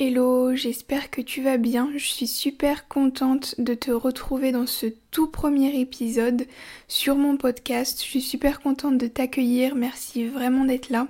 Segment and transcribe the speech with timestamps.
[0.00, 1.88] Hello, j'espère que tu vas bien.
[1.94, 6.48] Je suis super contente de te retrouver dans ce tout premier épisode
[6.88, 8.00] sur mon podcast.
[8.02, 9.76] Je suis super contente de t'accueillir.
[9.76, 11.06] Merci vraiment d'être là.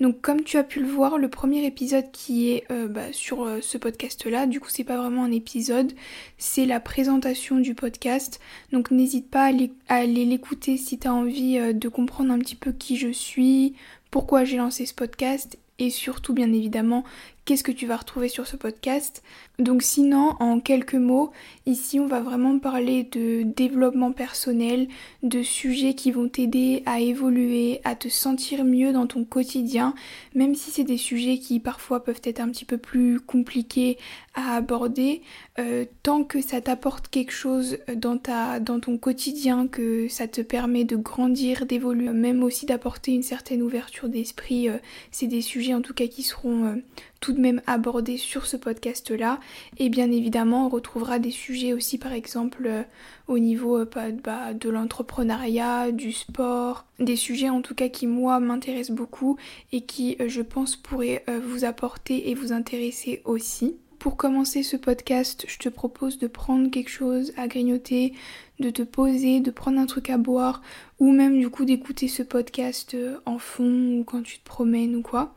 [0.00, 3.44] Donc comme tu as pu le voir, le premier épisode qui est euh, bah, sur
[3.44, 5.94] euh, ce podcast-là, du coup c'est pas vraiment un épisode,
[6.36, 8.40] c'est la présentation du podcast.
[8.72, 9.50] Donc n'hésite pas
[9.88, 13.08] à aller l'écouter si tu as envie euh, de comprendre un petit peu qui je
[13.08, 13.72] suis,
[14.10, 17.04] pourquoi j'ai lancé ce podcast et surtout bien évidemment
[17.48, 19.22] qu'est-ce que tu vas retrouver sur ce podcast.
[19.58, 21.30] Donc sinon, en quelques mots,
[21.64, 24.86] ici on va vraiment parler de développement personnel,
[25.22, 29.94] de sujets qui vont t'aider à évoluer, à te sentir mieux dans ton quotidien,
[30.34, 33.96] même si c'est des sujets qui parfois peuvent être un petit peu plus compliqués
[34.34, 35.22] à aborder,
[35.58, 40.42] euh, tant que ça t'apporte quelque chose dans, ta, dans ton quotidien, que ça te
[40.42, 44.76] permet de grandir, d'évoluer, même aussi d'apporter une certaine ouverture d'esprit, euh,
[45.10, 46.74] c'est des sujets en tout cas qui seront euh,
[47.20, 49.40] tout de même abordé sur ce podcast-là.
[49.78, 52.82] Et bien évidemment, on retrouvera des sujets aussi, par exemple, euh,
[53.26, 58.40] au niveau euh, bah, de l'entrepreneuriat, du sport, des sujets en tout cas qui, moi,
[58.40, 59.36] m'intéressent beaucoup
[59.72, 63.76] et qui, euh, je pense, pourraient vous apporter et vous intéresser aussi.
[63.98, 68.12] Pour commencer ce podcast, je te propose de prendre quelque chose à grignoter,
[68.60, 70.62] de te poser, de prendre un truc à boire,
[71.00, 74.94] ou même du coup d'écouter ce podcast euh, en fond ou quand tu te promènes
[74.94, 75.34] ou quoi.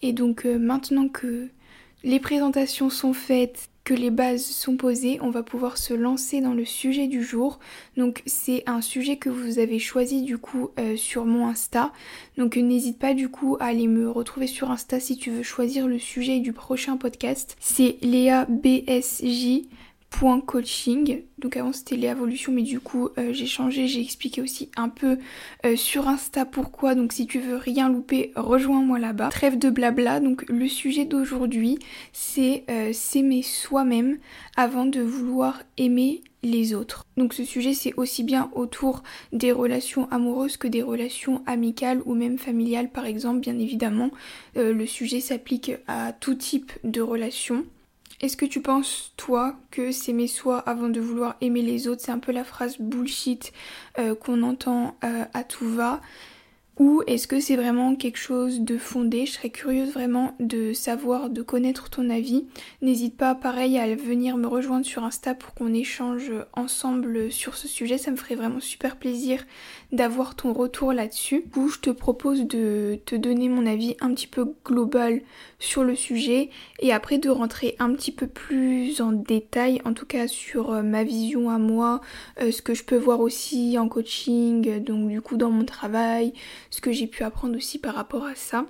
[0.00, 1.48] Et donc euh, maintenant que
[2.04, 6.54] les présentations sont faites, que les bases sont posées, on va pouvoir se lancer dans
[6.54, 7.58] le sujet du jour.
[7.96, 11.92] Donc c'est un sujet que vous avez choisi du coup euh, sur mon Insta.
[12.38, 15.86] Donc n'hésite pas du coup à aller me retrouver sur Insta si tu veux choisir
[15.86, 17.56] le sujet du prochain podcast.
[17.60, 19.64] C'est Léa BSJ
[20.46, 21.22] coaching.
[21.38, 25.18] Donc avant c'était l'évolution mais du coup euh, j'ai changé, j'ai expliqué aussi un peu
[25.66, 26.94] euh, sur Insta pourquoi.
[26.94, 29.28] Donc si tu veux rien louper, rejoins-moi là-bas.
[29.28, 30.20] Trêve de blabla.
[30.20, 31.78] Donc le sujet d'aujourd'hui
[32.12, 34.18] c'est euh, s'aimer soi-même
[34.56, 37.04] avant de vouloir aimer les autres.
[37.16, 42.14] Donc ce sujet c'est aussi bien autour des relations amoureuses que des relations amicales ou
[42.14, 44.10] même familiales par exemple bien évidemment.
[44.54, 47.64] le sujet s'applique à tout type de relations.
[48.24, 52.10] Est-ce que tu penses, toi, que s'aimer soi avant de vouloir aimer les autres, c'est
[52.10, 53.52] un peu la phrase bullshit
[53.98, 56.00] euh, qu'on entend euh, à tout va?
[56.78, 59.26] Ou est-ce que c'est vraiment quelque chose de fondé?
[59.26, 62.46] Je serais curieuse vraiment de savoir, de connaître ton avis.
[62.80, 67.68] N'hésite pas, pareil, à venir me rejoindre sur Insta pour qu'on échange ensemble sur ce
[67.68, 67.98] sujet.
[67.98, 69.44] Ça me ferait vraiment super plaisir
[69.94, 71.44] d'avoir ton retour là-dessus.
[71.54, 75.22] Du je te propose de te donner mon avis un petit peu global
[75.58, 76.50] sur le sujet
[76.80, 80.82] et après de rentrer un petit peu plus en détail, en tout cas sur euh,
[80.82, 82.00] ma vision à moi,
[82.40, 86.32] euh, ce que je peux voir aussi en coaching, donc du coup dans mon travail,
[86.70, 88.66] ce que j'ai pu apprendre aussi par rapport à ça.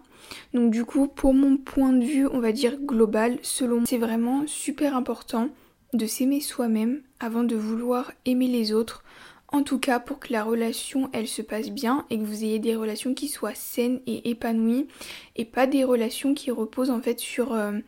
[0.52, 3.98] Donc du coup, pour mon point de vue, on va dire global, selon moi, c'est
[3.98, 5.48] vraiment super important
[5.92, 9.04] de s'aimer soi-même avant de vouloir aimer les autres.
[9.54, 12.58] En tout cas, pour que la relation, elle se passe bien et que vous ayez
[12.58, 14.88] des relations qui soient saines et épanouies
[15.36, 17.78] et pas des relations qui reposent en fait sur euh,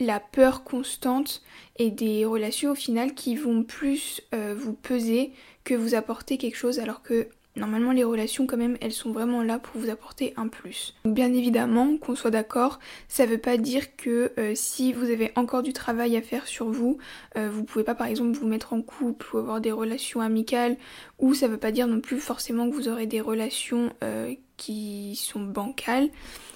[0.00, 1.40] la peur constante
[1.78, 5.30] et des relations au final qui vont plus euh, vous peser
[5.62, 9.42] que vous apporter quelque chose alors que Normalement, les relations, quand même, elles sont vraiment
[9.42, 10.94] là pour vous apporter un plus.
[11.04, 15.62] bien évidemment, qu'on soit d'accord, ça veut pas dire que euh, si vous avez encore
[15.62, 16.98] du travail à faire sur vous,
[17.36, 20.76] euh, vous pouvez pas par exemple vous mettre en couple ou avoir des relations amicales,
[21.18, 25.16] ou ça veut pas dire non plus forcément que vous aurez des relations euh, qui
[25.16, 26.08] sont bancales.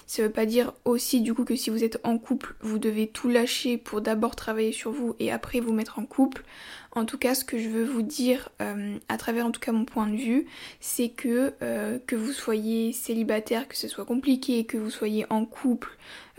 [0.05, 3.07] Ça veut pas dire aussi du coup que si vous êtes en couple, vous devez
[3.07, 6.45] tout lâcher pour d'abord travailler sur vous et après vous mettre en couple.
[6.93, 9.73] En tout cas, ce que je veux vous dire, euh, à travers en tout cas
[9.73, 10.45] mon point de vue,
[10.79, 15.43] c'est que euh, que vous soyez célibataire, que ce soit compliqué, que vous soyez en
[15.43, 15.89] couple,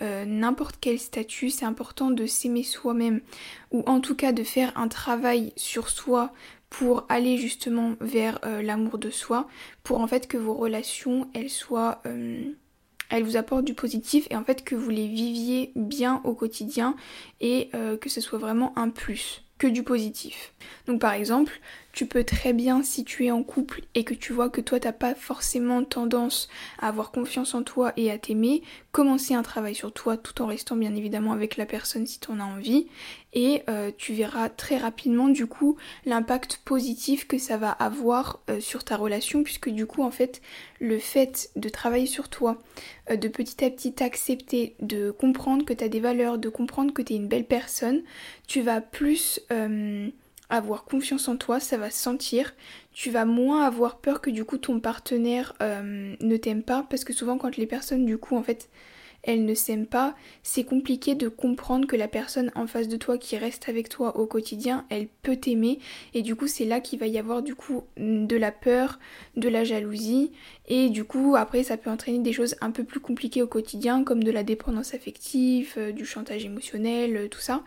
[0.01, 3.21] euh, n'importe quel statut, c'est important de s'aimer soi-même
[3.71, 6.33] ou en tout cas de faire un travail sur soi
[6.71, 9.49] pour aller justement vers l'amour de soi,
[9.83, 12.03] pour en fait que vos relations elles soient
[13.11, 16.95] elles vous apportent du positif et en fait que vous les viviez bien au quotidien
[17.41, 17.71] et
[18.01, 20.53] que ce soit vraiment un plus que du positif.
[20.87, 21.61] Donc par exemple,
[21.93, 24.79] tu peux très bien, si tu es en couple et que tu vois que toi
[24.79, 26.49] t'as pas forcément tendance
[26.79, 28.63] à avoir confiance en toi et à t'aimer,
[28.93, 32.31] commencer un travail sur toi tout en restant bien évidemment avec la personne si tu
[32.31, 32.87] en as envie.
[33.33, 35.77] Et euh, tu verras très rapidement du coup
[36.07, 40.41] l'impact positif que ça va avoir euh, sur ta relation puisque du coup en fait
[40.81, 42.59] le fait de travailler sur toi,
[43.11, 46.93] euh, de petit à petit t'accepter, de comprendre que tu as des valeurs, de comprendre
[46.93, 48.03] que tu es une belle personne,
[48.47, 49.41] tu vas plus
[50.51, 52.55] avoir confiance en toi, ça va se sentir.
[52.93, 57.05] Tu vas moins avoir peur que du coup ton partenaire euh, ne t'aime pas parce
[57.05, 58.69] que souvent quand les personnes du coup en fait
[59.29, 63.19] elles ne s'aiment pas, c'est compliqué de comprendre que la personne en face de toi
[63.19, 65.81] qui reste avec toi au quotidien, elle peut t'aimer
[66.15, 68.99] et du coup c'est là qu'il va y avoir du coup de la peur,
[69.37, 70.33] de la jalousie
[70.67, 74.03] et du coup après ça peut entraîner des choses un peu plus compliquées au quotidien
[74.03, 77.63] comme de la dépendance affective, euh, du chantage émotionnel, euh, tout ça.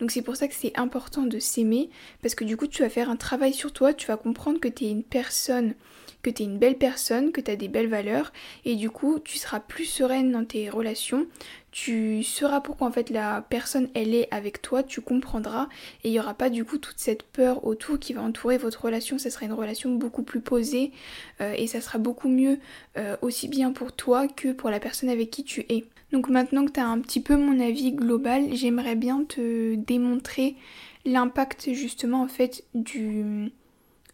[0.00, 1.90] Donc c'est pour ça que c'est important de s'aimer
[2.22, 4.68] parce que du coup tu vas faire un travail sur toi, tu vas comprendre que
[4.68, 5.74] tu es une personne
[6.22, 8.32] que tu es une belle personne, que tu as des belles valeurs
[8.64, 11.26] et du coup tu seras plus sereine dans tes relations,
[11.72, 15.68] tu sauras pourquoi en fait la personne elle est avec toi, tu comprendras
[16.04, 18.84] et il n'y aura pas du coup toute cette peur autour qui va entourer votre
[18.84, 20.92] relation, ça sera une relation beaucoup plus posée
[21.40, 22.58] euh, et ça sera beaucoup mieux
[22.96, 25.84] euh, aussi bien pour toi que pour la personne avec qui tu es.
[26.12, 30.56] Donc maintenant que tu as un petit peu mon avis global, j'aimerais bien te démontrer
[31.04, 33.50] l'impact justement en fait du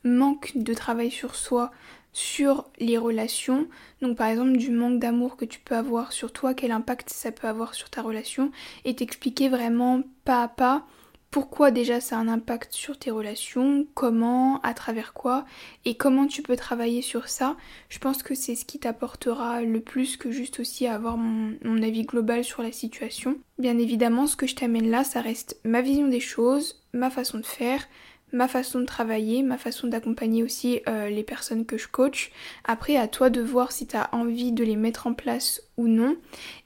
[0.05, 1.71] manque de travail sur soi
[2.19, 3.69] sur les relations.
[4.03, 7.31] Donc par exemple du manque d'amour que tu peux avoir sur toi, quel impact ça
[7.31, 8.51] peut avoir sur ta relation
[8.85, 10.85] et t'expliquer vraiment pas à pas
[11.31, 15.45] pourquoi déjà ça a un impact sur tes relations, comment, à travers quoi
[15.85, 17.57] et comment tu peux travailler sur ça.
[17.89, 21.83] Je pense que c'est ce qui t'apportera le plus que juste aussi avoir mon, mon
[21.83, 23.37] avis global sur la situation.
[23.59, 27.39] Bien évidemment, ce que je t'amène là, ça reste ma vision des choses, ma façon
[27.39, 27.87] de faire,
[28.33, 32.31] ma façon de travailler, ma façon d'accompagner aussi euh, les personnes que je coach.
[32.65, 35.89] Après, à toi de voir si tu as envie de les mettre en place ou
[35.89, 36.17] non.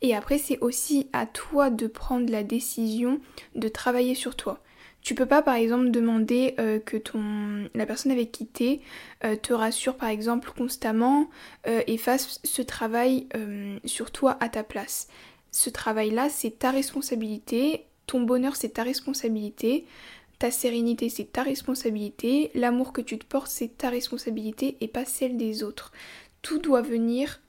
[0.00, 3.20] Et après, c'est aussi à toi de prendre la décision
[3.54, 4.60] de travailler sur toi.
[5.00, 8.78] Tu peux pas par exemple demander euh, que ton la personne avec qui tu
[9.24, 11.28] euh, te rassure par exemple constamment
[11.64, 13.26] et fasse ce travail
[13.84, 15.08] sur toi à ta place.
[15.50, 19.86] Ce travail-là, c'est ta responsabilité, ton bonheur, c'est ta responsabilité.
[20.42, 22.50] Ta sérénité, c'est ta responsabilité.
[22.56, 25.92] L'amour que tu te portes, c'est ta responsabilité et pas celle des autres.
[26.42, 27.40] Tout doit venir,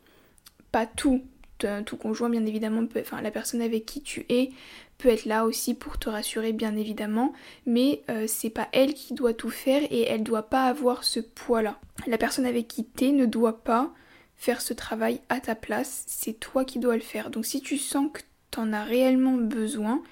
[0.71, 1.23] pas tout,
[1.57, 4.51] tout conjoint bien évidemment, peut, enfin la personne avec qui tu es
[4.99, 7.33] peut être là aussi pour te rassurer bien évidemment,
[7.65, 11.19] mais euh, c'est pas elle qui doit tout faire et elle doit pas avoir ce
[11.19, 11.79] poids-là.
[12.05, 13.91] La personne avec qui tu es ne doit pas
[14.35, 17.31] faire ce travail à ta place, c'est toi qui dois le faire.
[17.31, 20.03] Donc si tu sens que tu en as réellement besoin,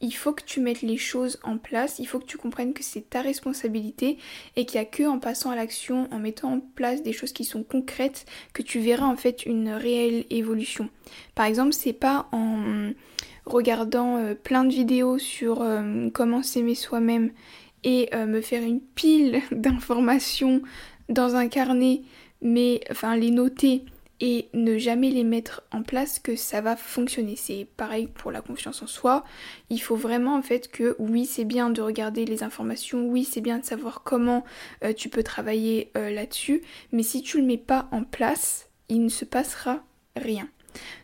[0.00, 2.82] il faut que tu mettes les choses en place, il faut que tu comprennes que
[2.82, 4.18] c'est ta responsabilité
[4.56, 7.32] et qu'il n'y a que en passant à l'action, en mettant en place des choses
[7.32, 10.88] qui sont concrètes, que tu verras en fait une réelle évolution.
[11.34, 12.92] Par exemple, c'est pas en
[13.44, 17.30] regardant euh, plein de vidéos sur euh, comment s'aimer soi-même
[17.84, 20.62] et euh, me faire une pile d'informations
[21.08, 22.02] dans un carnet,
[22.40, 23.84] mais enfin les noter
[24.20, 27.36] et ne jamais les mettre en place que ça va fonctionner.
[27.36, 29.24] C'est pareil pour la confiance en soi.
[29.70, 33.40] Il faut vraiment en fait que oui c'est bien de regarder les informations, oui c'est
[33.40, 34.44] bien de savoir comment
[34.84, 36.62] euh, tu peux travailler euh, là-dessus,
[36.92, 39.82] mais si tu le mets pas en place, il ne se passera
[40.16, 40.48] rien.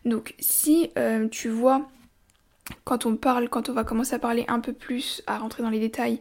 [0.05, 1.89] Donc si euh, tu vois
[2.85, 5.71] quand on parle, quand on va commencer à parler un peu plus, à rentrer dans
[5.71, 6.21] les détails,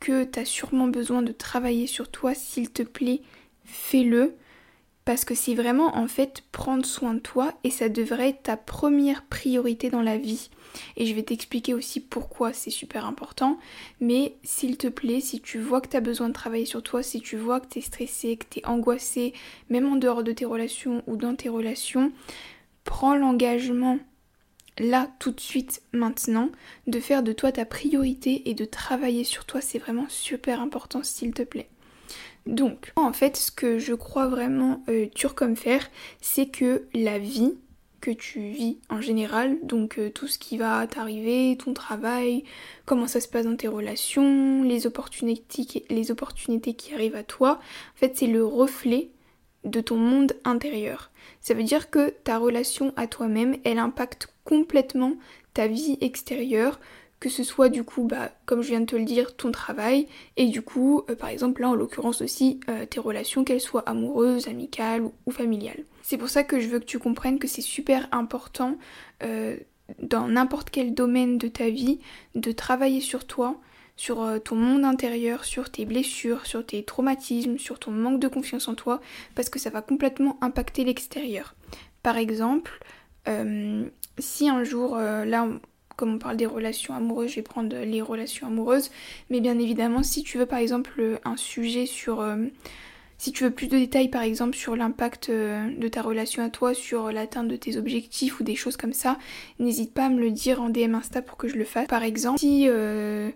[0.00, 3.22] que tu as sûrement besoin de travailler sur toi, s'il te plaît,
[3.64, 4.34] fais-le
[5.04, 8.56] parce que c'est vraiment en fait prendre soin de toi et ça devrait être ta
[8.56, 10.48] première priorité dans la vie.
[10.96, 13.58] Et je vais t'expliquer aussi pourquoi c'est super important.
[14.00, 17.02] Mais s'il te plaît, si tu vois que tu as besoin de travailler sur toi,
[17.02, 19.34] si tu vois que tu es stressé, que tu es angoissé,
[19.68, 22.10] même en dehors de tes relations ou dans tes relations,
[22.84, 23.98] prends l'engagement
[24.78, 26.50] là tout de suite maintenant
[26.88, 29.60] de faire de toi ta priorité et de travailler sur toi.
[29.60, 31.68] C'est vraiment super important s'il te plaît.
[32.46, 37.18] Donc, en fait, ce que je crois vraiment euh, dur comme fer, c'est que la
[37.18, 37.54] vie
[38.04, 42.44] que tu vis en général, donc euh, tout ce qui va t'arriver, ton travail,
[42.84, 47.60] comment ça se passe dans tes relations, les opportunités, les opportunités qui arrivent à toi,
[47.94, 49.08] en fait, c'est le reflet
[49.64, 51.10] de ton monde intérieur.
[51.40, 55.14] Ça veut dire que ta relation à toi-même, elle impacte complètement
[55.54, 56.80] ta vie extérieure,
[57.24, 60.08] que ce soit du coup, bah, comme je viens de te le dire, ton travail,
[60.36, 63.88] et du coup, euh, par exemple là en l'occurrence aussi, euh, tes relations, qu'elles soient
[63.88, 65.84] amoureuses, amicales ou, familiales.
[66.02, 68.76] C'est pour ça que je veux que tu comprennes que c'est super important
[69.22, 69.56] euh,
[70.02, 71.98] dans n'importe quel domaine de ta vie
[72.34, 73.58] de travailler sur toi,
[73.96, 78.68] sur ton monde intérieur, sur tes blessures, sur tes traumatismes, sur ton manque de confiance
[78.68, 79.00] en toi,
[79.34, 81.54] parce que ça va complètement impacter l'extérieur.
[82.02, 82.80] Par exemple,
[84.18, 85.48] si un jour, là
[85.96, 88.90] comme on parle des relations amoureuses, je vais prendre les relations amoureuses.
[89.30, 92.20] Mais bien évidemment, si tu veux par exemple un sujet sur...
[92.20, 92.36] Euh,
[93.16, 96.50] si tu veux plus de détails par exemple sur l'impact euh, de ta relation à
[96.50, 99.18] toi, sur l'atteinte de tes objectifs ou des choses comme ça,
[99.58, 101.86] n'hésite pas à me le dire en DM Insta pour que je le fasse.
[101.86, 102.66] Par exemple, si...
[102.68, 103.30] Euh,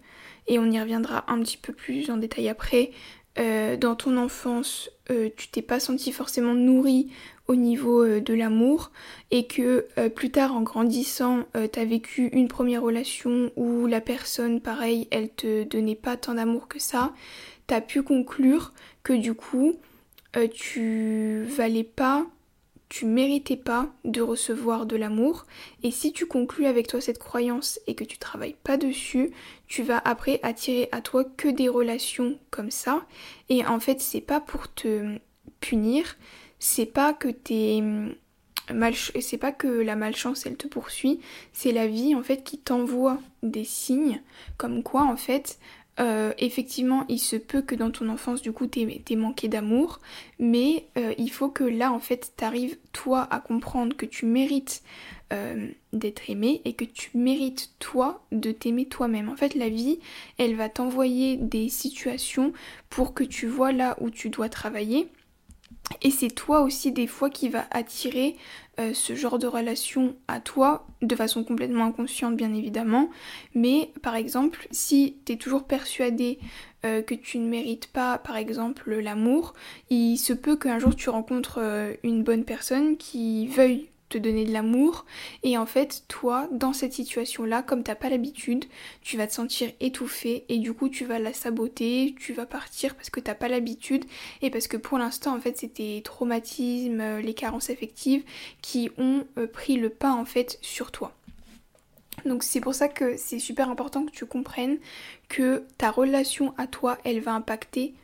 [0.48, 2.90] et on y reviendra un petit peu plus en détail après,
[3.36, 4.90] dans ton enfance,
[5.36, 7.10] tu t'es pas senti forcément nourri
[7.46, 8.90] au niveau de l'amour
[9.30, 14.60] et que plus tard en grandissant, tu as vécu une première relation où la personne,
[14.60, 17.14] pareil, elle te donnait pas tant d'amour que ça,
[17.68, 19.76] tu as pu conclure que du coup,
[20.52, 22.26] tu valais pas
[22.88, 25.46] tu méritais pas de recevoir de l'amour
[25.82, 29.30] et si tu conclus avec toi cette croyance et que tu travailles pas dessus,
[29.66, 33.06] tu vas après attirer à toi que des relations comme ça.
[33.48, 35.18] Et en fait c'est pas pour te
[35.60, 36.16] punir,
[36.58, 37.82] c'est pas que t'es
[38.72, 41.20] mal c'est pas que la malchance elle te poursuit,
[41.52, 44.20] c'est la vie en fait qui t'envoie des signes
[44.56, 45.58] comme quoi en fait
[46.00, 50.00] euh, effectivement, il se peut que dans ton enfance, du coup, t'aies manqué d'amour,
[50.38, 54.82] mais euh, il faut que là, en fait, t'arrives, toi, à comprendre que tu mérites
[55.32, 59.28] euh, d'être aimé et que tu mérites, toi, de t'aimer toi-même.
[59.28, 59.98] En fait, la vie,
[60.38, 62.52] elle va t'envoyer des situations
[62.90, 65.08] pour que tu vois là où tu dois travailler
[66.02, 68.36] et c'est toi aussi des fois qui va attirer
[68.78, 73.10] euh, ce genre de relation à toi, de façon complètement inconsciente bien évidemment.
[73.54, 76.38] Mais par exemple, si tu es toujours persuadé
[76.86, 79.54] euh, que tu ne mérites pas par exemple l'amour,
[79.90, 84.44] il se peut qu'un jour tu rencontres euh, une bonne personne qui veuille te donner
[84.44, 85.04] de l'amour.
[85.42, 88.64] Et en fait toi dans cette situation là comme t'as pas l'habitude
[89.02, 92.94] tu vas te sentir étouffé et du coup tu vas la saboter tu vas partir
[92.94, 94.04] parce que t'as pas l'habitude
[94.42, 98.24] et parce que pour l'instant en fait c'était traumatismes euh, les carences affectives
[98.62, 101.14] qui ont euh, pris le pas en fait sur toi.
[102.24, 104.78] Donc c'est pour ça que c'est super important que tu comprennes
[105.28, 107.94] que ta relation à toi elle va impacter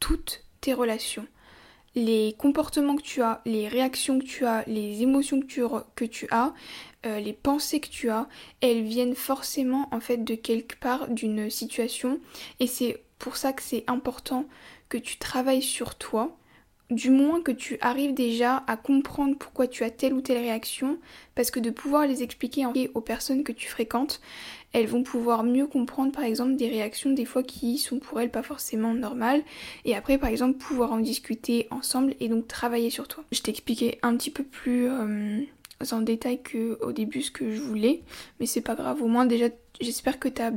[0.00, 1.26] toutes tes relations
[1.94, 6.54] les comportements que tu as, les réactions que tu as, les émotions que tu, as,
[7.06, 8.28] euh, les pensées que tu as,
[8.60, 12.20] elles viennent forcément en fait de quelque part d'une situation.
[12.60, 14.46] Et c'est pour ça que c'est important
[14.88, 16.36] que tu travailles sur toi.
[16.90, 20.98] Du moins que tu arrives déjà à comprendre pourquoi tu as telle ou telle réaction,
[21.34, 24.20] parce que de pouvoir les expliquer aux personnes que tu fréquentes,
[24.74, 28.30] elles vont pouvoir mieux comprendre par exemple des réactions des fois qui sont pour elles
[28.30, 29.42] pas forcément normales,
[29.84, 33.24] et après par exemple pouvoir en discuter ensemble et donc travailler sur toi.
[33.32, 35.40] Je t'expliquais un petit peu plus euh,
[35.92, 38.02] en détail qu'au début ce que je voulais,
[38.40, 39.46] mais c'est pas grave, au moins déjà
[39.80, 40.52] j'espère que tu as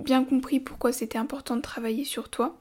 [0.00, 2.58] bien compris pourquoi c'était important de travailler sur toi.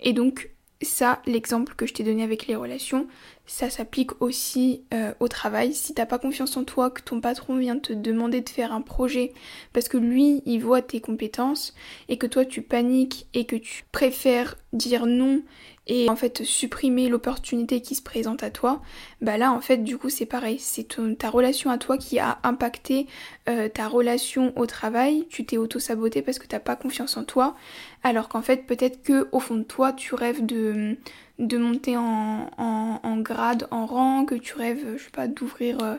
[0.00, 0.50] Et donc
[0.82, 3.06] ça, l'exemple que je t'ai donné avec les relations,
[3.46, 5.72] ça s'applique aussi euh, au travail.
[5.72, 8.82] Si t'as pas confiance en toi, que ton patron vient te demander de faire un
[8.82, 9.32] projet
[9.72, 11.74] parce que lui, il voit tes compétences
[12.08, 15.42] et que toi, tu paniques et que tu préfères dire non
[15.86, 18.82] et en fait supprimer l'opportunité qui se présente à toi,
[19.20, 22.38] bah là en fait du coup c'est pareil, c'est ta relation à toi qui a
[22.42, 23.06] impacté
[23.48, 27.56] euh, ta relation au travail, tu t'es auto-saboté parce que t'as pas confiance en toi,
[28.02, 30.96] alors qu'en fait peut-être que au fond de toi tu rêves de,
[31.38, 35.82] de monter en, en, grade, en rang, que tu rêves, je sais pas, d'ouvrir...
[35.82, 35.96] Euh,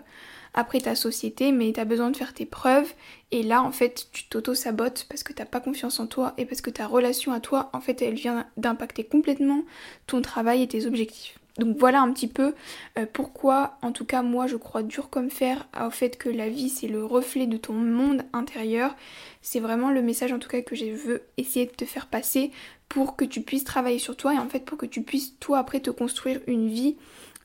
[0.58, 2.92] après ta société, mais tu as besoin de faire tes preuves.
[3.32, 6.62] Et là, en fait, tu t'auto-sabotes parce que t'as pas confiance en toi et parce
[6.62, 9.62] que ta relation à toi, en fait, elle vient d'impacter complètement
[10.08, 11.38] ton travail et tes objectifs.
[11.60, 12.54] Donc voilà un petit peu
[12.98, 16.50] euh, pourquoi, en tout cas moi je crois dur comme fer au fait que la
[16.50, 18.96] vie c'est le reflet de ton monde intérieur.
[19.42, 22.52] C'est vraiment le message en tout cas que je veux essayer de te faire passer
[22.90, 25.58] pour que tu puisses travailler sur toi et en fait pour que tu puisses toi
[25.58, 26.96] après te construire une vie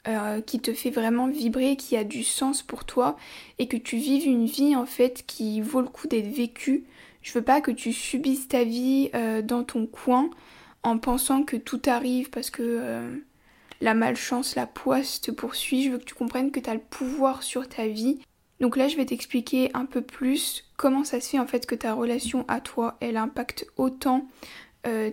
[0.09, 3.17] euh, qui te fait vraiment vibrer, qui a du sens pour toi
[3.61, 6.83] et que tu vives une vie en fait qui vaut le coup d'être vécue.
[7.23, 10.29] Je veux pas que tu subisses ta vie euh, dans ton coin
[10.83, 13.17] en pensant que tout arrive parce que euh,
[13.81, 15.85] la malchance, la poisse te poursuit.
[15.85, 18.19] Je veux que tu comprennes que tu as le pouvoir sur ta vie.
[18.59, 21.77] Donc là, je vais t'expliquer un peu plus comment ça se fait en fait que
[21.77, 24.27] ta relation à toi, elle impacte autant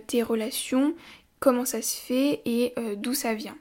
[0.08, 0.94] tes relations
[1.38, 3.56] comment ça se fait et d'où ça vient.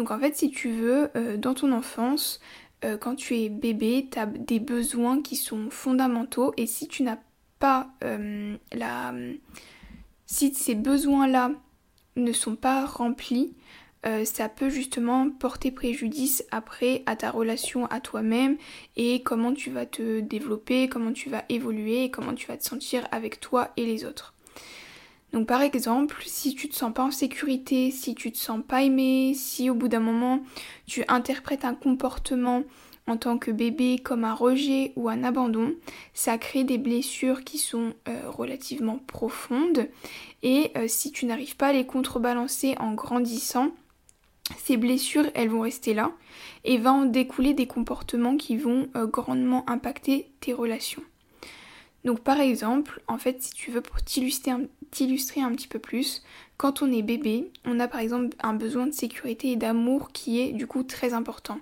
[0.00, 2.40] Donc en fait, si tu veux, euh, dans ton enfance,
[2.86, 7.02] euh, quand tu es bébé, tu as des besoins qui sont fondamentaux et si tu
[7.02, 7.18] n'as
[7.58, 7.90] pas
[8.72, 9.12] la...
[10.24, 11.50] Si ces besoins-là
[12.16, 13.54] ne sont pas remplis,
[14.24, 18.56] ça peut justement porter préjudice après à ta relation à toi-même
[18.96, 22.64] et comment tu vas te développer, comment tu vas évoluer et comment tu vas te
[22.64, 24.32] sentir avec toi et les autres.
[25.32, 28.82] Donc par exemple, si tu te sens pas en sécurité, si tu te sens pas
[28.82, 30.40] aimé, si au bout d'un moment
[30.86, 32.64] tu interprètes un comportement
[33.06, 35.74] en tant que bébé comme un rejet ou un abandon,
[36.14, 39.88] ça crée des blessures qui sont euh, relativement profondes
[40.42, 43.68] et euh, si tu n'arrives pas à les contrebalancer en grandissant,
[44.58, 46.12] ces blessures elles vont rester là
[46.64, 51.02] et va en découler des comportements qui vont euh, grandement impacter tes relations.
[52.04, 56.22] Donc par exemple, en fait, si tu veux pour t'illustrer un, petit peu plus,
[56.56, 60.40] quand on est bébé, on a par exemple un besoin de sécurité et d'amour qui
[60.40, 61.58] est du coup très important.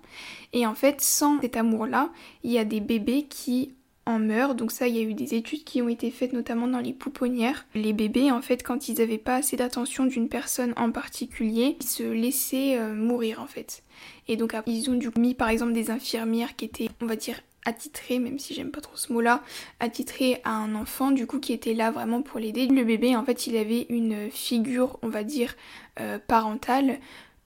[0.52, 2.10] Et en fait, sans cet amour-là,
[2.44, 3.72] il y a des bébés qui
[4.08, 4.54] en meurent.
[4.54, 6.92] Donc ça, il y a eu des études qui ont été faites notamment dans les
[6.92, 7.66] pouponnières.
[7.74, 11.86] Les bébés, en fait, quand ils n'avaient pas assez d'attention d'une personne en particulier, ils
[11.86, 13.82] se laissaient euh, mourir en fait.
[14.26, 17.16] Et donc ils ont du coup mis par exemple des infirmières qui étaient, on va
[17.16, 19.42] dire, attitré, même si j'aime pas trop ce mot-là,
[19.78, 22.66] attitré à un enfant du coup qui était là vraiment pour l'aider.
[22.66, 25.54] Le bébé en fait il avait une figure on va dire
[26.00, 26.98] euh, parentale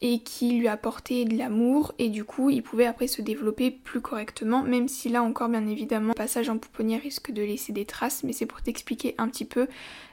[0.02, 4.00] et qui lui apportait de l'amour et du coup il pouvait après se développer plus
[4.00, 7.85] correctement même si là encore bien évidemment le passage en pouponnière risque de laisser des
[7.85, 9.68] traces mais c'est pour t'expliquer un petit peu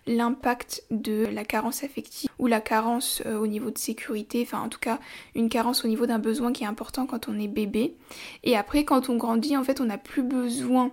[0.05, 4.69] l'impact de la carence affective ou la carence euh, au niveau de sécurité enfin en
[4.69, 4.99] tout cas
[5.35, 7.95] une carence au niveau d'un besoin qui est important quand on est bébé.
[8.43, 10.91] Et après quand on grandit en fait on n'a plus besoin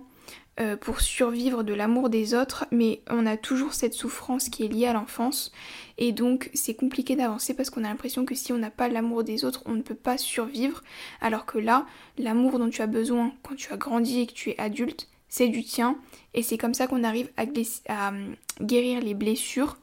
[0.59, 4.67] euh, pour survivre de l'amour des autres, mais on a toujours cette souffrance qui est
[4.67, 5.51] liée à l'enfance.
[5.99, 9.23] Et donc c'est compliqué d'avancer parce qu'on a l'impression que si on n'a pas l'amour
[9.23, 10.83] des autres, on ne peut pas survivre.
[11.21, 11.85] Alors que là,
[12.17, 15.47] l'amour dont tu as besoin quand tu as grandi et que tu es adulte, c'est
[15.47, 15.95] du tien.
[16.33, 19.77] Et c'est comme ça qu'on arrive à, euh, guérir les blessures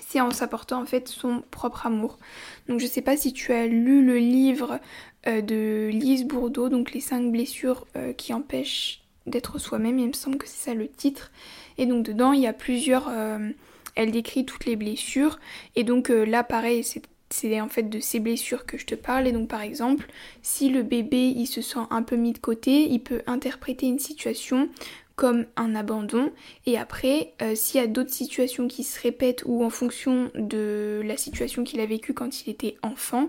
[0.00, 2.20] c'est en s'apportant en fait son propre amour.
[2.68, 4.78] Donc je sais pas si tu as lu le livre
[5.26, 10.38] euh, de Lise Bourdeau, donc les 5 blessures qui empêchent d'être soi-même, il me semble
[10.38, 11.30] que c'est ça le titre.
[11.78, 13.08] Et donc dedans, il y a plusieurs...
[13.08, 13.50] Euh,
[13.96, 15.38] elle décrit toutes les blessures.
[15.76, 19.26] Et donc euh, là, pareil, c'est en fait de ces blessures que je te parle.
[19.26, 20.06] Et donc par exemple,
[20.42, 23.98] si le bébé il se sent un peu mis de côté, il peut interpréter une
[23.98, 24.68] situation
[25.16, 26.32] comme un abandon.
[26.64, 31.02] Et après, euh, s'il y a d'autres situations qui se répètent ou en fonction de
[31.04, 33.28] la situation qu'il a vécue quand il était enfant,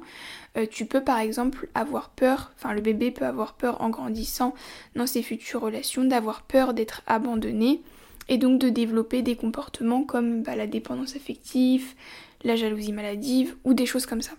[0.58, 4.54] euh, tu peux par exemple avoir peur, enfin le bébé peut avoir peur en grandissant
[4.96, 7.82] dans ses futures relations, d'avoir peur d'être abandonné
[8.28, 11.94] et donc de développer des comportements comme bah, la dépendance affective,
[12.44, 14.34] la jalousie maladive ou des choses comme ça.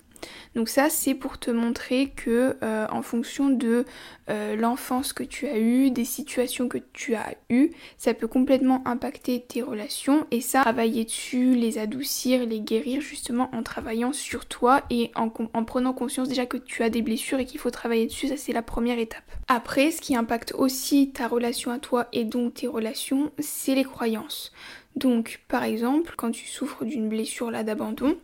[0.55, 3.85] Donc ça c'est pour te montrer que euh, en fonction de
[4.29, 8.83] euh, l'enfance que tu as eue, des situations que tu as eues, ça peut complètement
[8.87, 14.47] impacter tes relations et ça travailler dessus, les adoucir, les guérir justement en travaillant sur
[14.47, 17.71] toi et en, en prenant conscience déjà que tu as des blessures et qu'il faut
[17.71, 19.25] travailler dessus, ça c'est la première étape.
[19.49, 23.85] Après ce qui impacte aussi ta relation à toi et donc tes relations, c'est les
[23.85, 24.53] croyances.
[24.97, 28.17] Donc, par exemple, quand tu souffres d'une blessure là d'abandon,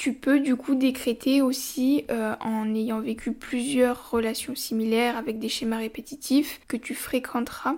[0.00, 5.50] tu peux du coup décréter aussi euh, en ayant vécu plusieurs relations similaires avec des
[5.50, 7.74] schémas répétitifs que tu fréquenteras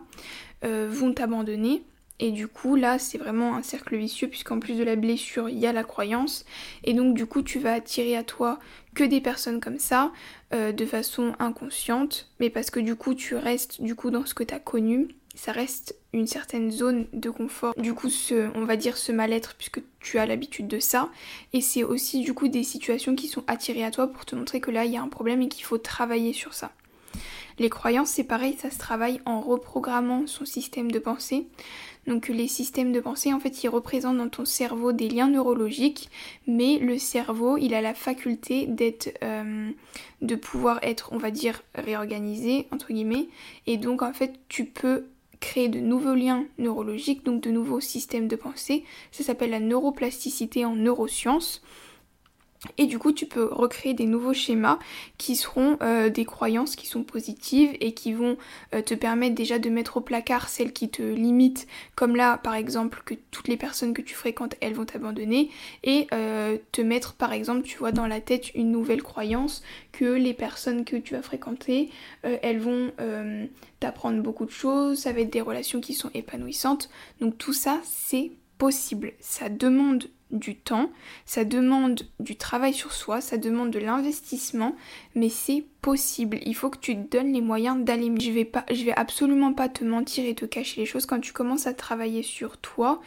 [0.64, 1.82] euh, vont t'abandonner.
[2.20, 5.58] Et du coup là c'est vraiment un cercle vicieux puisqu'en plus de la blessure il
[5.58, 6.44] y a la croyance.
[6.84, 8.60] Et donc du coup tu vas attirer à toi
[8.94, 10.12] que des personnes comme ça
[10.54, 12.30] euh, de façon inconsciente.
[12.38, 15.08] Mais parce que du coup tu restes du coup dans ce que tu as connu
[15.34, 17.74] ça reste une certaine zone de confort.
[17.78, 21.08] Du coup, ce, on va dire ce mal-être puisque tu as l'habitude de ça.
[21.52, 24.60] Et c'est aussi du coup des situations qui sont attirées à toi pour te montrer
[24.60, 26.72] que là, il y a un problème et qu'il faut travailler sur ça.
[27.58, 31.46] Les croyances, c'est pareil, ça se travaille en reprogrammant son système de pensée.
[32.06, 36.10] Donc les systèmes de pensée, en fait, ils représentent dans ton cerveau des liens neurologiques,
[36.46, 39.70] mais le cerveau, il a la faculté d'être, euh,
[40.20, 43.28] de pouvoir être, on va dire, réorganisé entre guillemets,
[43.66, 45.04] et donc en fait, tu peux
[45.42, 48.84] créer de nouveaux liens neurologiques, donc de nouveaux systèmes de pensée.
[49.10, 51.62] Ça s'appelle la neuroplasticité en neurosciences.
[52.78, 54.78] Et du coup, tu peux recréer des nouveaux schémas
[55.18, 58.36] qui seront euh, des croyances qui sont positives et qui vont
[58.72, 62.54] euh, te permettre déjà de mettre au placard celles qui te limitent, comme là par
[62.54, 65.50] exemple que toutes les personnes que tu fréquentes, elles vont t'abandonner,
[65.82, 70.04] et euh, te mettre par exemple, tu vois, dans la tête une nouvelle croyance que
[70.04, 71.90] les personnes que tu vas fréquenter,
[72.22, 72.92] elles vont
[73.80, 76.88] t'apprendre beaucoup de choses, ça va être des relations qui sont épanouissantes.
[77.20, 79.12] Donc tout ça, c'est possible.
[79.18, 80.90] Ça demande du temps,
[81.26, 84.74] ça demande du travail sur soi, ça demande de l'investissement,
[85.14, 86.38] mais c'est possible.
[86.44, 88.12] Il faut que tu te donnes les moyens d'aller.
[88.20, 91.06] Je vais pas, je vais absolument pas te mentir et te cacher les choses.
[91.06, 93.00] Quand tu commences à travailler sur toi,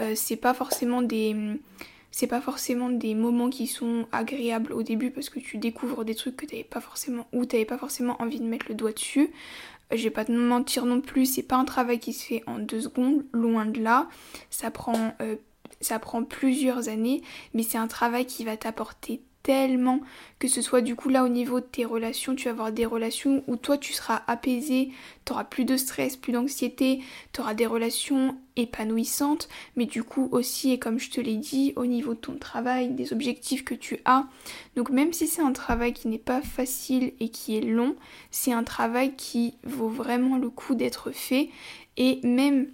[0.00, 1.36] euh, c'est pas forcément des
[2.12, 6.14] c'est pas forcément des moments qui sont agréables au début parce que tu découvres des
[6.14, 9.30] trucs que t'avais pas forcément ou t'avais pas forcément envie de mettre le doigt dessus.
[9.92, 12.42] Euh, je vais pas te mentir non plus, c'est pas un travail qui se fait
[12.46, 14.08] en deux secondes, loin de là.
[14.50, 15.36] Ça prend euh,
[15.82, 20.00] ça prend plusieurs années, mais c'est un travail qui va t'apporter tellement
[20.38, 22.86] que ce soit du coup là au niveau de tes relations, tu vas avoir des
[22.86, 24.90] relations où toi tu seras apaisé,
[25.24, 27.00] tu auras plus de stress, plus d'anxiété,
[27.32, 31.72] tu auras des relations épanouissantes, mais du coup aussi, et comme je te l'ai dit,
[31.76, 34.26] au niveau de ton travail, des objectifs que tu as.
[34.76, 37.94] Donc même si c'est un travail qui n'est pas facile et qui est long,
[38.30, 41.50] c'est un travail qui vaut vraiment le coup d'être fait
[41.96, 42.68] et même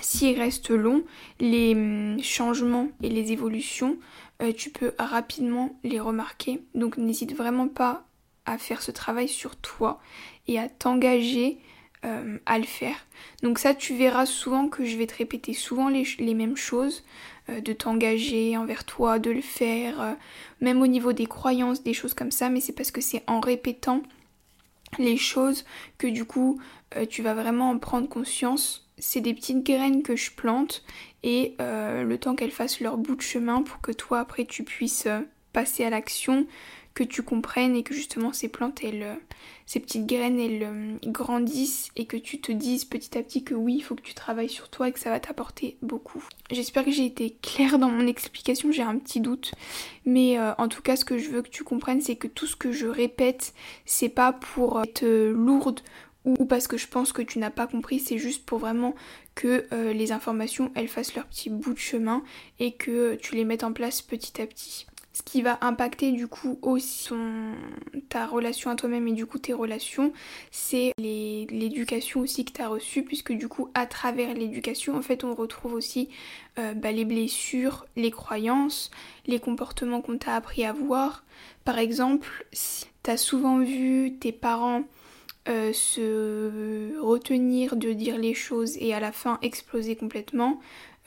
[0.00, 1.04] s'il reste long,
[1.40, 3.96] les hum, changements et les évolutions,
[4.42, 6.62] euh, tu peux rapidement les remarquer.
[6.74, 8.04] Donc n'hésite vraiment pas
[8.46, 10.00] à faire ce travail sur toi
[10.48, 11.58] et à t'engager
[12.04, 12.96] euh, à le faire.
[13.42, 17.04] Donc ça, tu verras souvent que je vais te répéter souvent les, mêmes choses,
[17.48, 20.16] euh, de t'engager envers toi, de le faire,
[20.60, 23.40] même au niveau des croyances, des choses comme ça, mais c'est parce que c'est en
[23.40, 24.02] répétant
[24.98, 25.64] les choses
[25.98, 26.60] que du coup
[27.08, 30.84] tu vas vraiment en prendre conscience c'est des petites graines que je plante
[31.22, 34.62] et euh, le temps qu'elles fassent leur bout de chemin pour que toi après tu
[34.62, 35.20] puisses euh,
[35.52, 36.46] passer à l'action,
[36.94, 39.14] que tu comprennes et que justement ces plantes, elles, euh,
[39.66, 43.76] ces petites graines, elles grandissent et que tu te dises petit à petit que oui,
[43.78, 46.22] il faut que tu travailles sur toi et que ça va t'apporter beaucoup.
[46.52, 49.54] J'espère que j'ai été claire dans mon explication, j'ai un petit doute,
[50.04, 52.54] mais en tout cas ce que je veux que tu comprennes c'est que tout ce
[52.54, 53.54] que je répète,
[53.86, 55.80] c'est pas pour être lourde
[56.24, 58.94] ou parce que je pense que tu n'as pas compris, c'est juste pour vraiment
[59.34, 62.22] que euh, les informations elles fassent leur petit bout de chemin
[62.58, 64.86] et que tu les mettes en place petit à petit.
[65.14, 67.14] Ce qui va impacter du coup aussi
[68.08, 70.12] ta relation à toi-même et du coup tes relations,
[70.50, 75.22] c'est l'éducation aussi que tu as reçue, puisque du coup à travers l'éducation, en fait
[75.22, 76.08] on retrouve aussi
[76.58, 78.90] euh, bah, les blessures, les croyances,
[79.28, 81.24] les comportements qu'on t'a appris à voir.
[81.64, 84.82] Par exemple, si tu as souvent vu tes parents
[85.48, 90.58] euh, se retenir de dire les choses et à la fin exploser complètement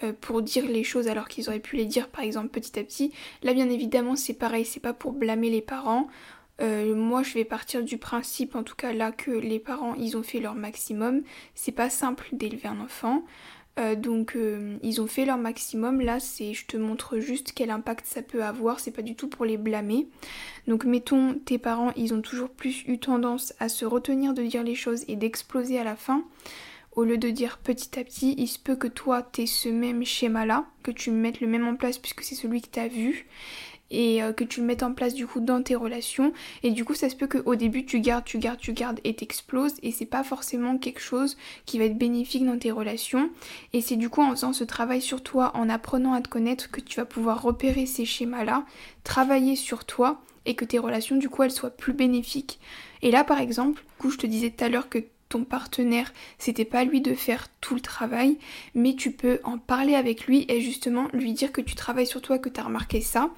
[0.04, 2.84] euh, pour dire les choses alors qu'ils auraient pu les dire par exemple petit à
[2.84, 3.12] petit.
[3.42, 6.08] Là bien évidemment c'est pareil, c'est pas pour blâmer les parents.
[6.62, 10.16] Euh, moi je vais partir du principe en tout cas là que les parents ils
[10.18, 11.24] ont fait leur maximum.
[11.56, 13.24] C'est pas simple d'élever un enfant.
[13.78, 16.02] Euh, donc euh, ils ont fait leur maximum.
[16.02, 18.80] Là, c'est je te montre juste quel impact ça peut avoir.
[18.80, 20.08] C'est pas du tout pour les blâmer.
[20.68, 24.64] Donc mettons tes parents, ils ont toujours plus eu tendance à se retenir de dire
[24.64, 26.24] les choses et d'exploser à la fin.
[26.94, 30.04] Au lieu de dire petit à petit, il se peut que toi t'aies ce même
[30.04, 33.28] schéma là, que tu mettes le même en place puisque c'est celui que t'as vu
[33.92, 36.34] et euh, que tu le mettes en place du coup dans tes relations.
[36.64, 39.16] Et du coup ça se peut qu'au début tu gardes, tu gardes, tu gardes et
[39.16, 39.76] t'exploses.
[39.84, 43.30] Et c'est pas forcément quelque chose qui va être bénéfique dans tes relations.
[43.74, 46.70] Et c'est du coup en faisant ce travail sur toi, en apprenant à te connaître
[46.72, 48.66] que tu vas pouvoir repérer ces schémas là,
[49.04, 52.60] travailler sur toi et que tes relations du coup elles soient plus bénéfiques.
[53.02, 56.14] Et là par exemple, du coup je te disais tout à l'heure que ton partenaire,
[56.38, 58.38] c'était pas lui de faire tout le travail,
[58.76, 62.22] mais tu peux en parler avec lui et justement lui dire que tu travailles sur
[62.22, 63.30] toi, que tu as remarqué ça.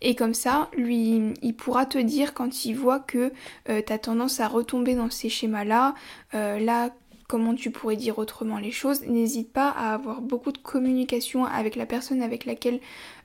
[0.00, 3.32] Et comme ça, lui, il pourra te dire quand il voit que
[3.68, 5.94] euh, tu as tendance à retomber dans ces schémas-là,
[6.34, 6.90] euh, là
[7.34, 9.02] comment tu pourrais dire autrement les choses.
[9.08, 12.78] N'hésite pas à avoir beaucoup de communication avec la personne avec laquelle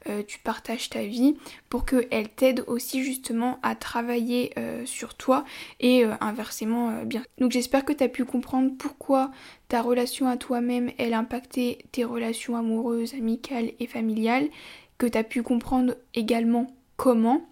[0.07, 1.37] euh, tu partages ta vie
[1.69, 5.45] pour qu'elle t'aide aussi justement à travailler euh, sur toi
[5.79, 7.21] et euh, inversement bien.
[7.37, 9.29] Donc j'espère que tu as pu comprendre pourquoi
[9.67, 14.47] ta relation à toi-même elle impactait tes relations amoureuses, amicales et familiales,
[14.97, 16.65] que tu as pu comprendre également
[16.97, 17.47] comment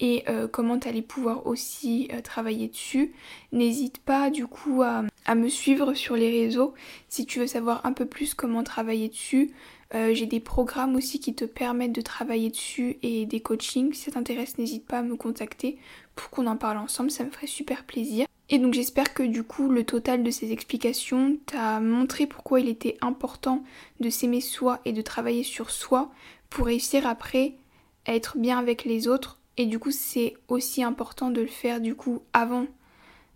[0.00, 3.12] et comment tu pouvoir aussi travailler dessus.
[3.52, 6.74] N'hésite pas du coup à, à, me suivre sur les réseaux
[7.08, 9.52] si tu veux savoir un peu plus comment travailler dessus.
[9.92, 13.92] Euh, j'ai des programmes aussi qui te permettent de travailler dessus et des coachings.
[13.92, 15.78] Si ça t'intéresse, n'hésite pas à me contacter
[16.14, 18.26] pour qu'on en parle ensemble, ça me ferait super plaisir.
[18.50, 22.68] Et donc j'espère que du coup le total de ces explications t'a montré pourquoi il
[22.68, 23.64] était important
[24.00, 26.10] de s'aimer soi et de travailler sur soi
[26.50, 27.54] pour réussir après
[28.06, 29.39] à être bien avec les autres.
[29.60, 32.64] Et du coup c'est aussi important de le faire du coup avant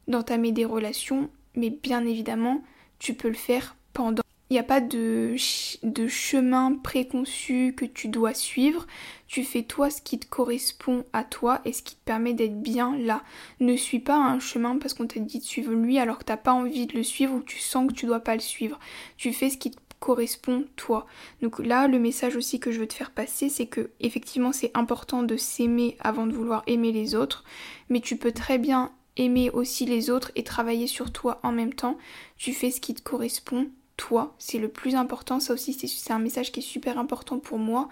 [0.09, 2.65] d'entamer des relations, mais bien évidemment
[2.99, 8.35] tu peux le faire pendant il n'y a pas de, chemin préconçu que tu dois
[8.35, 8.87] suivre.
[9.27, 12.61] Tu fais toi ce qui te correspond à toi et ce qui te permet d'être
[12.61, 13.23] bien là.
[13.61, 16.37] Ne suis pas un chemin parce qu'on t'a dit de suivre lui alors que t'as
[16.37, 18.79] pas envie de le suivre ou que tu sens que tu dois pas le suivre.
[19.17, 21.07] Tu fais ce qui te correspond toi.
[21.41, 24.71] Donc là, le message aussi que je veux te faire passer, c'est que effectivement c'est
[24.75, 27.43] important de s'aimer avant de vouloir aimer les autres,
[27.89, 31.73] mais tu peux très bien aimer aussi les autres et travailler sur toi en même
[31.73, 31.97] temps.
[32.37, 36.19] Tu fais ce qui te correspond toi, c'est le plus important, ça aussi c'est un
[36.19, 37.89] message qui est super important pour moi.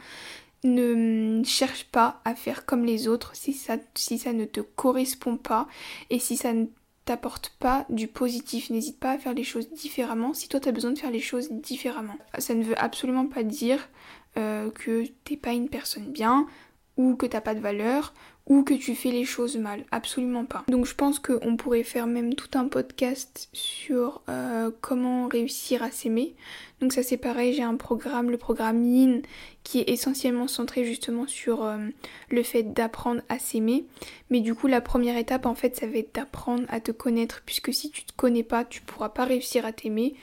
[0.64, 5.38] Ne cherche pas à faire comme les autres si ça, si ça ne te correspond
[5.38, 5.66] pas
[6.10, 6.66] et si ça ne
[7.04, 8.70] t'apporte pas du positif.
[8.70, 11.20] N'hésite pas à faire les choses différemment si toi tu as besoin de faire les
[11.20, 12.16] choses différemment.
[12.38, 13.88] Ça ne veut absolument pas dire
[14.36, 16.46] euh, que t'es pas une personne bien
[16.96, 18.14] ou que t'as pas de valeur
[18.46, 19.84] ou que tu fais les choses mal.
[19.90, 20.64] Absolument pas.
[20.68, 25.90] Donc je pense qu'on pourrait faire même tout un podcast sur euh, comment réussir à
[25.90, 26.34] s'aimer.
[26.80, 29.22] Donc ça c'est pareil, j'ai un programme, le programme Yin,
[29.62, 31.78] qui est essentiellement centré justement sur euh,
[32.28, 33.84] le fait d'apprendre à s'aimer.
[34.30, 37.42] Mais du coup la première étape en fait ça va être d'apprendre à te connaître
[37.46, 40.16] puisque si tu te connais pas tu pourras pas réussir à t'aimer.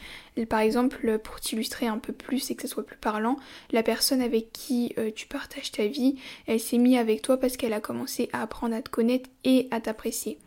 [0.50, 3.38] Par exemple pour t'illustrer un peu plus et que ça soit plus parlant,
[3.72, 7.56] la personne avec qui euh, tu partages ta vie, elle s'est mise avec toi parce
[7.56, 10.38] qu'elle a commencé à apprendre à te connaître et à t'apprécier.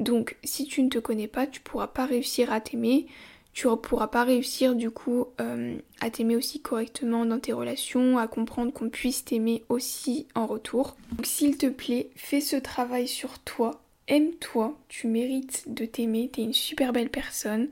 [0.00, 3.06] Donc si tu ne te connais pas tu pourras pas réussir à t'aimer
[3.56, 8.18] tu ne pourras pas réussir du coup euh, à t'aimer aussi correctement dans tes relations,
[8.18, 10.94] à comprendre qu'on puisse t'aimer aussi en retour.
[11.12, 16.42] Donc s'il te plaît, fais ce travail sur toi, aime-toi, tu mérites de t'aimer, t'es
[16.42, 17.68] une super belle personne.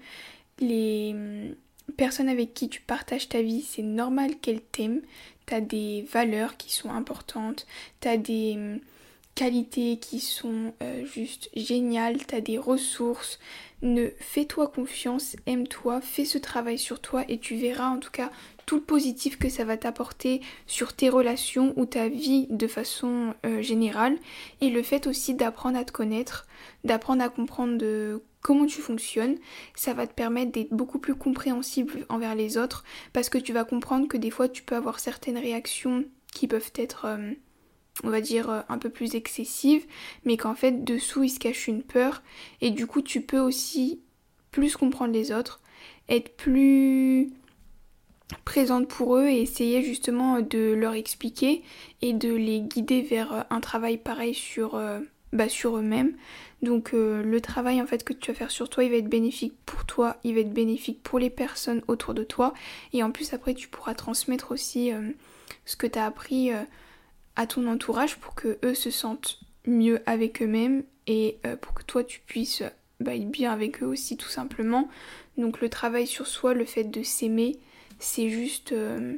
[0.58, 1.54] Les hum,
[1.98, 5.02] personnes avec qui tu partages ta vie, c'est normal qu'elles t'aiment.
[5.44, 7.66] T'as des valeurs qui sont importantes,
[8.00, 8.80] t'as des hum,
[9.34, 13.38] qualités qui sont euh, juste géniales, t'as des ressources,
[13.82, 18.30] ne fais-toi confiance, aime-toi, fais ce travail sur toi et tu verras en tout cas
[18.66, 23.34] tout le positif que ça va t'apporter sur tes relations ou ta vie de façon
[23.44, 24.16] euh, générale.
[24.60, 26.46] Et le fait aussi d'apprendre à te connaître,
[26.84, 29.36] d'apprendre à comprendre comment tu fonctionnes,
[29.74, 33.64] ça va te permettre d'être beaucoup plus compréhensible envers les autres parce que tu vas
[33.64, 37.32] comprendre que des fois tu peux avoir certaines réactions qui peuvent être euh,
[38.02, 39.84] on va dire, euh, un peu plus excessive,
[40.24, 42.22] mais qu'en fait, dessous, il se cache une peur,
[42.60, 44.00] et du coup, tu peux aussi
[44.50, 45.60] plus comprendre les autres,
[46.08, 47.30] être plus
[48.44, 51.62] présente pour eux et essayer justement de leur expliquer
[52.02, 55.00] et de les guider vers euh, un travail pareil sur, euh,
[55.32, 56.16] bah, sur eux-mêmes.
[56.62, 59.52] Donc le travail en fait que tu vas faire sur toi, il va être bénéfique
[59.66, 62.54] pour toi, il va être bénéfique pour les personnes autour de toi
[62.94, 64.92] et en plus après tu pourras transmettre aussi
[65.66, 66.52] ce que tu as appris
[67.36, 71.82] à ton entourage pour que eux se sentent mieux avec eux-mêmes et euh, pour que
[71.82, 72.62] toi tu puisses
[73.00, 74.88] bah, être bien avec eux aussi tout simplement.
[75.36, 77.58] Donc le travail sur soi, le fait de s'aimer,
[77.98, 79.14] c'est juste euh,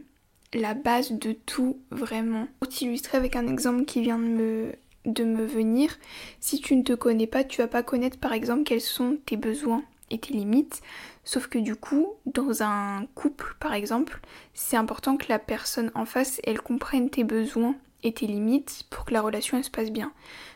[0.55, 2.49] la base de tout vraiment.
[2.61, 4.73] Pour t'illustrer avec un exemple qui vient de me,
[5.05, 5.99] de me venir,
[6.41, 9.37] si tu ne te connais pas, tu vas pas connaître par exemple quels sont tes
[9.37, 10.81] besoins et tes limites.
[11.25, 14.21] Sauf que du coup, dans un couple par exemple,
[14.55, 17.75] c'est important que la personne en face, elle comprenne tes besoins
[18.07, 20.13] et tes limites pour que la relation elle se passe bien.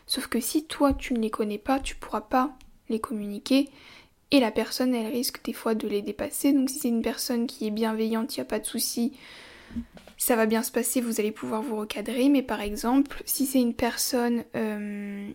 [0.07, 2.55] Sauf que si toi tu ne les connais pas, tu pourras pas
[2.89, 3.69] les communiquer
[4.31, 6.53] et la personne elle risque des fois de les dépasser.
[6.53, 9.13] Donc si c'est une personne qui est bienveillante, il n'y a pas de souci,
[10.17, 12.29] ça va bien se passer, vous allez pouvoir vous recadrer.
[12.29, 15.31] Mais par exemple, si c'est une personne euh,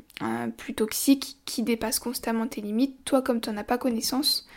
[0.56, 4.48] plus toxique qui dépasse constamment tes limites, toi comme tu n'en as pas connaissance,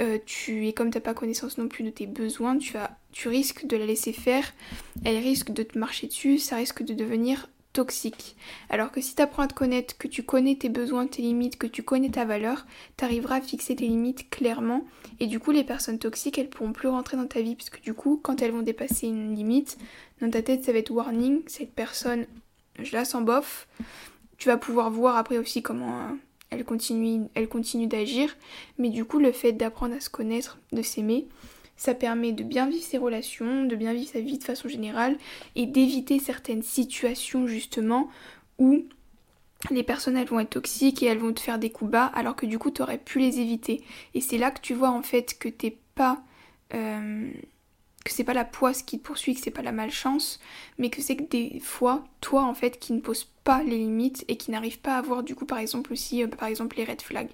[0.00, 3.28] euh, tu et comme t'as pas connaissance non plus de tes besoins, tu as, tu
[3.28, 4.52] risques de la laisser faire,
[5.04, 8.36] elle risque de te marcher dessus, ça risque de devenir toxique.
[8.68, 11.58] Alors que si tu apprends à te connaître, que tu connais tes besoins, tes limites,
[11.58, 14.84] que tu connais ta valeur, tu arriveras à fixer tes limites clairement
[15.20, 17.94] et du coup les personnes toxiques elles pourront plus rentrer dans ta vie puisque du
[17.94, 19.78] coup quand elles vont dépasser une limite,
[20.20, 22.26] dans ta tête ça va être warning, cette personne
[22.78, 23.68] je la sens bof.
[24.38, 26.12] Tu vas pouvoir voir après aussi comment euh,
[26.50, 28.36] elle continue, elle continue d'agir,
[28.78, 31.26] mais du coup le fait d'apprendre à se connaître, de s'aimer,
[31.76, 35.16] ça permet de bien vivre ses relations, de bien vivre sa vie de façon générale
[35.56, 38.08] et d'éviter certaines situations justement
[38.58, 38.84] où
[39.70, 42.36] les personnes elles vont être toxiques et elles vont te faire des coups bas alors
[42.36, 43.82] que du coup tu aurais pu les éviter.
[44.14, 46.22] Et c'est là que tu vois en fait que t'es pas
[46.74, 47.30] euh,
[48.04, 50.40] que c'est pas la poisse qui te poursuit, que c'est pas la malchance,
[50.78, 54.24] mais que c'est que des fois, toi en fait, qui ne pose pas les limites
[54.28, 56.84] et qui n'arrive pas à voir du coup par exemple aussi, euh, par exemple les
[56.84, 57.30] red flags.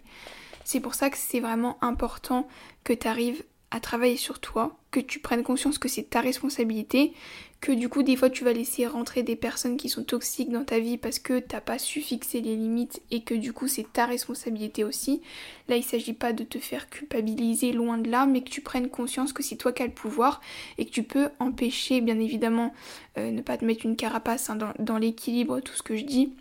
[0.64, 2.46] C'est pour ça que c'est vraiment important
[2.84, 7.12] que tu arrives à travailler sur toi, que tu prennes conscience que c'est ta responsabilité,
[7.60, 10.64] que du coup des fois tu vas laisser rentrer des personnes qui sont toxiques dans
[10.64, 13.92] ta vie parce que t'as pas su fixer les limites et que du coup c'est
[13.92, 15.20] ta responsabilité aussi.
[15.68, 18.88] Là il s'agit pas de te faire culpabiliser loin de là, mais que tu prennes
[18.88, 20.40] conscience que c'est toi qui as le pouvoir
[20.78, 22.72] et que tu peux empêcher bien évidemment
[23.18, 26.32] euh, ne pas te mettre une carapace hein, dans l'équilibre, tout ce que je dis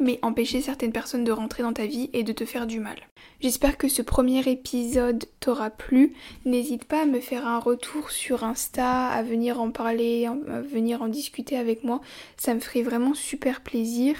[0.00, 2.96] mais empêcher certaines personnes de rentrer dans ta vie et de te faire du mal.
[3.40, 6.12] J'espère que ce premier épisode t'aura plu.
[6.44, 11.02] N'hésite pas à me faire un retour sur Insta, à venir en parler, à venir
[11.02, 12.00] en discuter avec moi.
[12.36, 14.16] Ça me ferait vraiment super plaisir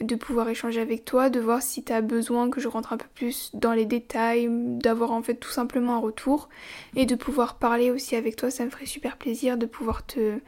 [0.00, 2.96] de pouvoir échanger avec toi, de voir si tu as besoin que je rentre un
[2.96, 6.48] peu plus dans les détails, d'avoir en fait tout simplement un retour
[6.96, 8.50] et de pouvoir parler aussi avec toi.
[8.50, 10.40] Ça me ferait super plaisir de pouvoir te,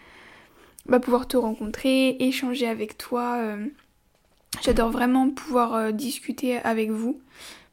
[0.86, 3.36] bah, pouvoir te rencontrer, échanger avec toi.
[3.36, 3.66] Euh,
[4.62, 7.20] J'adore vraiment pouvoir euh, discuter avec vous,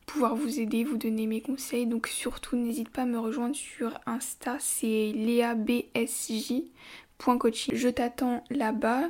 [0.05, 1.87] pouvoir vous aider, vous donner mes conseils.
[1.87, 7.75] Donc surtout n'hésite pas à me rejoindre sur Insta, c'est leabsj.coaching.
[7.75, 9.09] Je t'attends là-bas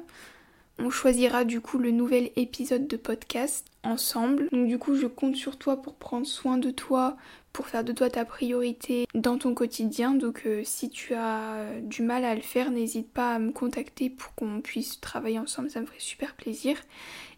[0.79, 4.49] On choisira du coup le nouvel épisode de podcast ensemble.
[4.51, 7.17] Donc du coup, je compte sur toi pour prendre soin de toi,
[7.51, 10.13] pour faire de toi ta priorité dans ton quotidien.
[10.13, 14.09] Donc euh, si tu as du mal à le faire, n'hésite pas à me contacter
[14.09, 16.77] pour qu'on puisse travailler ensemble, ça me ferait super plaisir.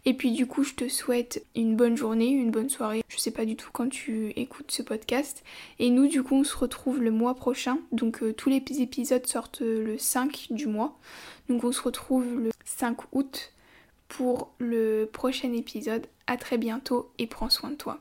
[0.08, 3.02] Et puis du coup, je te souhaite une bonne journée, une bonne soirée.
[3.08, 5.42] Je sais pas du tout quand tu écoutes ce podcast.
[5.80, 7.78] Et nous, du coup, on se retrouve le mois prochain.
[7.90, 10.96] Donc euh, tous les épisodes sortent le 5 du mois.
[11.48, 13.52] Donc on se retrouve le 5 août
[14.06, 16.06] pour le prochain épisode.
[16.28, 18.00] À très bientôt et prends soin de toi.